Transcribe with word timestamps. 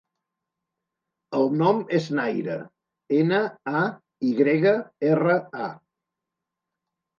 El 1.39 1.53
nom 1.59 1.83
és 1.99 2.07
Nayra: 2.21 2.57
ena, 3.19 3.43
a, 3.83 3.83
i 4.31 4.35
grega, 4.41 4.75
erra, 5.15 5.39
a. 5.69 5.71